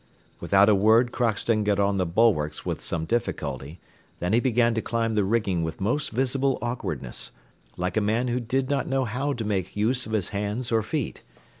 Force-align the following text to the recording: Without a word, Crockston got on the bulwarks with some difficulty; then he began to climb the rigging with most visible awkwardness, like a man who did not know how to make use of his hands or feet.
Without 0.39 0.67
a 0.67 0.73
word, 0.73 1.11
Crockston 1.11 1.63
got 1.63 1.79
on 1.79 1.97
the 1.97 2.07
bulwarks 2.07 2.65
with 2.65 2.81
some 2.81 3.05
difficulty; 3.05 3.79
then 4.17 4.33
he 4.33 4.39
began 4.39 4.73
to 4.73 4.81
climb 4.81 5.13
the 5.13 5.23
rigging 5.23 5.61
with 5.61 5.79
most 5.79 6.09
visible 6.09 6.57
awkwardness, 6.59 7.31
like 7.77 7.95
a 7.97 8.01
man 8.01 8.27
who 8.27 8.39
did 8.39 8.67
not 8.67 8.87
know 8.87 9.05
how 9.05 9.31
to 9.33 9.45
make 9.45 9.75
use 9.75 10.07
of 10.07 10.13
his 10.13 10.29
hands 10.29 10.71
or 10.71 10.81
feet. 10.81 11.21